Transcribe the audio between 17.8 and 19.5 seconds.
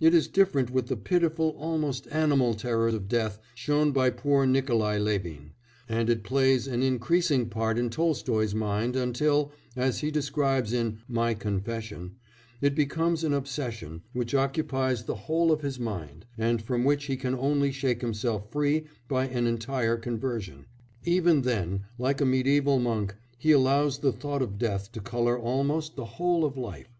himself free by an